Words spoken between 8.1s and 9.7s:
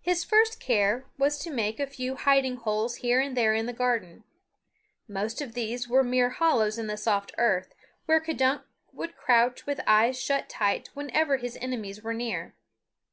K'dunk would crouch